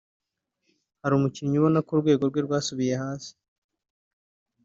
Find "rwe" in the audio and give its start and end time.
2.29-2.39